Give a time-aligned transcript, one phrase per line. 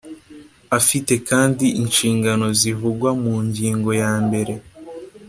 [0.77, 4.53] afite kandi inshingano zivugwa mu ngingo ya mbere